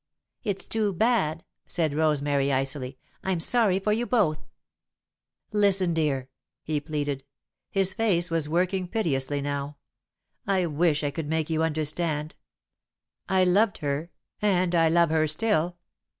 "It's 0.43 0.65
too 0.65 0.93
bad," 0.93 1.43
said 1.67 1.93
Rosemary, 1.93 2.51
icily. 2.51 2.97
"I'm 3.23 3.39
sorry 3.39 3.77
for 3.77 3.93
you 3.93 4.07
both." 4.07 4.39
"Listen 5.51 5.93
dear," 5.93 6.27
he 6.63 6.79
pleaded. 6.81 7.23
His 7.69 7.93
face 7.93 8.31
was 8.31 8.49
working 8.49 8.87
piteously 8.87 9.43
now. 9.43 9.77
"I 10.47 10.65
wish 10.65 11.03
I 11.03 11.11
could 11.11 11.27
make 11.27 11.51
you 11.51 11.61
understand. 11.61 12.33
I 13.29 13.43
loved 13.43 13.77
her, 13.77 14.09
and 14.41 14.73
I 14.73 14.89
love 14.89 15.11
her 15.11 15.27
still. 15.27 15.77